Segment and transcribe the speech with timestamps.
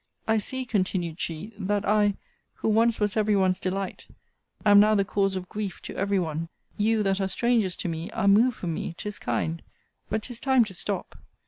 [0.27, 2.15] 'I see, continued she, that I,
[2.55, 4.07] who once was every one's delight,
[4.65, 8.09] am now the cause of grief to every one you, that are strangers to me,
[8.09, 8.95] are moved for me!
[8.97, 9.61] 'tis kind!
[10.09, 11.19] but 'tis time to stop.